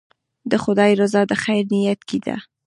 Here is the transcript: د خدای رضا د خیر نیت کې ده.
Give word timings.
د 0.51 0.53
خدای 0.63 0.91
رضا 1.01 1.21
د 1.27 1.33
خیر 1.43 1.63
نیت 1.73 1.99
کې 2.09 2.17
ده. 2.25 2.35